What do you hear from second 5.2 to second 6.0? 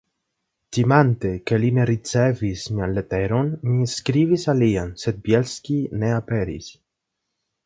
Bjelski